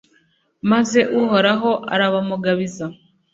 [0.71, 2.85] maze uhoraho arabamugabiza